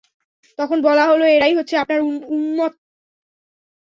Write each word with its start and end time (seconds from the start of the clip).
তখন 0.59 0.77
বলা 0.87 1.03
হল, 1.07 1.21
এরাই 1.27 1.53
হচ্ছে 1.55 1.75
আপনার 1.77 1.99
উম্মত। 2.35 2.73